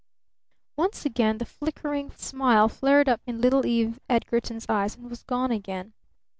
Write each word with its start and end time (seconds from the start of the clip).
Once 0.77 1.05
again 1.05 1.37
the 1.37 1.45
flickering 1.45 2.09
smile 2.13 2.67
flared 2.67 3.07
up 3.07 3.21
in 3.27 3.39
little 3.39 3.67
Eve 3.67 3.99
Edgarton's 4.09 4.65
eyes 4.67 4.95
and 4.95 5.11
was 5.11 5.21
gone 5.21 5.51
again. 5.51 5.93